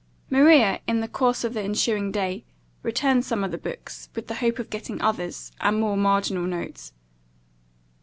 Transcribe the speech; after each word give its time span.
Maria, 0.31 0.79
in 0.87 0.99
the 0.99 1.07
course 1.07 1.43
of 1.43 1.53
the 1.53 1.61
ensuing 1.61 2.11
day, 2.11 2.43
returned 2.81 3.23
some 3.23 3.43
of 3.43 3.51
the 3.51 3.57
books, 3.59 4.09
with 4.15 4.25
the 4.25 4.33
hope 4.33 4.57
of 4.57 4.71
getting 4.71 4.99
others 4.99 5.51
and 5.61 5.79
more 5.79 5.95
marginal 5.95 6.47
notes. 6.47 6.91